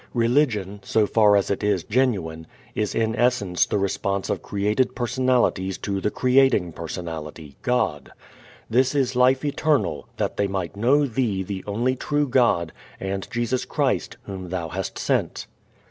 Religion, 0.15 0.79
so 0.83 1.05
far 1.05 1.35
as 1.35 1.51
it 1.51 1.63
is 1.63 1.83
genuine, 1.83 2.47
is 2.73 2.95
in 2.95 3.15
essence 3.15 3.67
the 3.67 3.77
response 3.77 4.31
of 4.31 4.41
created 4.41 4.95
personalities 4.95 5.77
to 5.77 6.01
the 6.01 6.09
Creating 6.09 6.71
Personality, 6.71 7.55
God. 7.61 8.09
"This 8.67 8.95
is 8.95 9.15
life 9.15 9.45
eternal, 9.45 10.07
that 10.17 10.37
they 10.37 10.47
might 10.47 10.75
know 10.75 11.05
thee 11.05 11.43
the 11.43 11.63
only 11.67 11.95
true 11.95 12.27
God, 12.27 12.73
and 12.99 13.27
Jesus 13.29 13.63
Christ, 13.63 14.17
whom 14.23 14.49
thou 14.49 14.69
hast 14.69 14.97
sent." 14.97 15.45